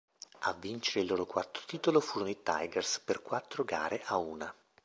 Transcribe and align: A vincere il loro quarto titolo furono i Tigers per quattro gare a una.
A 0.45 0.53
vincere 0.53 1.01
il 1.01 1.05
loro 1.09 1.27
quarto 1.27 1.59
titolo 1.67 1.99
furono 1.99 2.31
i 2.31 2.41
Tigers 2.41 2.99
per 3.05 3.21
quattro 3.21 3.63
gare 3.63 4.01
a 4.05 4.17
una. 4.17 4.51